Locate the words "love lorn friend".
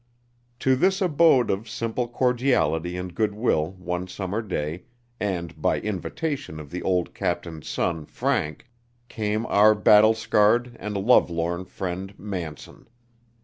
10.97-12.17